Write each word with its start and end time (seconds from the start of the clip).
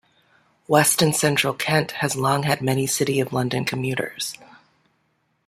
West 0.67 1.03
and 1.03 1.15
Central 1.15 1.53
Kent 1.53 1.91
has 1.91 2.15
long 2.15 2.41
had 2.41 2.59
many 2.59 2.87
City 2.87 3.19
of 3.19 3.31
London 3.31 3.65
commuters. 3.65 4.33